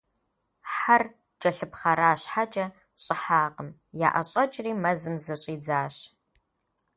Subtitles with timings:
[0.73, 1.03] Хьэр
[1.39, 2.65] кӏэлъыпхъэра щхьэкӏэ,
[3.03, 3.69] щӏыхьакъым-
[4.07, 5.95] яӏэщӏэкӏри, мэзым зыщӏидзащ.